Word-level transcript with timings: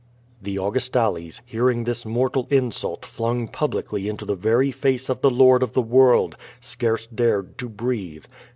The 0.41 0.55
Augustales, 0.55 1.41
hearing 1.45 1.83
this 1.83 2.07
mortal 2.07 2.47
insult 2.49 3.05
flung 3.05 3.47
publicly 3.47 4.07
into 4.07 4.25
the 4.25 4.33
very 4.33 4.71
face 4.71 5.09
of 5.09 5.21
the 5.21 5.29
lord 5.29 5.61
of 5.61 5.73
the 5.73 5.81
world, 5.83 6.35
scarce 6.59 7.05
dared 7.05 7.55
to 7.59 7.69
breathe. 7.69 8.25